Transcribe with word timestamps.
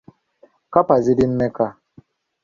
Kkapa 0.65 0.95
ziri 1.03 1.25
mmeka? 1.31 1.67